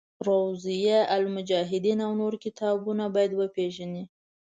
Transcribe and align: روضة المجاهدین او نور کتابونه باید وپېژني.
روضة 0.27 0.77
المجاهدین 1.17 1.99
او 2.07 2.11
نور 2.19 2.33
کتابونه 2.43 3.05
باید 3.15 3.31
وپېژني. 3.35 4.03